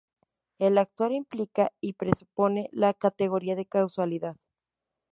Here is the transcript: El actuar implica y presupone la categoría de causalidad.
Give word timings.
El 0.57 0.79
actuar 0.79 1.11
implica 1.11 1.73
y 1.79 1.93
presupone 1.93 2.69
la 2.71 2.91
categoría 2.95 3.55
de 3.55 3.67
causalidad. 3.67 4.35